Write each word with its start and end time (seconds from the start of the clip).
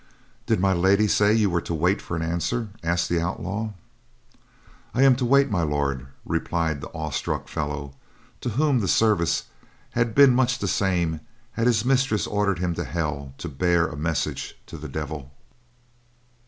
"Did 0.47 0.59
My 0.59 0.73
Lady 0.73 1.07
say 1.07 1.31
you 1.31 1.51
were 1.51 1.61
to 1.61 1.75
wait 1.75 2.01
for 2.01 2.15
an 2.15 2.23
answer?" 2.23 2.69
asked 2.83 3.07
the 3.07 3.21
outlaw. 3.21 3.73
"I 4.95 5.03
am 5.03 5.15
to 5.17 5.25
wait, 5.25 5.51
My 5.51 5.61
Lord," 5.61 6.07
replied 6.25 6.81
the 6.81 6.91
awestruck 6.91 7.47
fellow, 7.47 7.93
to 8.41 8.49
whom 8.57 8.79
the 8.79 8.87
service 8.87 9.43
had 9.91 10.15
been 10.15 10.33
much 10.33 10.57
the 10.57 10.67
same 10.67 11.19
had 11.51 11.67
his 11.67 11.85
mistress 11.85 12.25
ordered 12.25 12.57
him 12.57 12.73
to 12.73 12.83
Hell 12.83 13.35
to 13.37 13.47
bear 13.47 13.85
a 13.85 13.95
message 13.95 14.57
to 14.65 14.77
the 14.79 14.89
Devil. 14.89 15.29